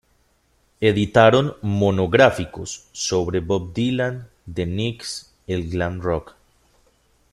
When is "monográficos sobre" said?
1.61-3.39